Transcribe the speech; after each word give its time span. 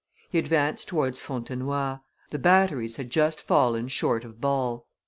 He 0.31 0.39
advanced 0.39 0.87
towards 0.87 1.21
Fontenoy; 1.21 1.97
the 2.31 2.39
batteries 2.39 2.95
had 2.95 3.11
just 3.11 3.39
fallen 3.39 3.87
short 3.87 4.23
of 4.25 4.41
ball. 4.41 4.87